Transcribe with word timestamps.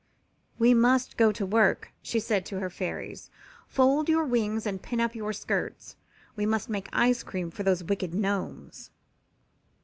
"We 0.57 0.73
must 0.73 1.15
go 1.15 1.31
to 1.31 1.45
work," 1.45 1.91
she 2.01 2.19
said 2.19 2.43
to 2.47 2.59
her 2.59 2.71
Fairies. 2.71 3.29
"Fold 3.67 4.09
your 4.09 4.25
wings 4.25 4.65
and 4.65 4.81
pin 4.81 4.99
up 4.99 5.13
your 5.13 5.31
skirts. 5.31 5.95
We 6.35 6.47
must 6.47 6.69
make 6.71 6.89
ice 6.91 7.21
cream 7.21 7.51
for 7.51 7.61
those 7.61 7.83
wicked 7.83 8.11
Gnomes." 8.11 8.89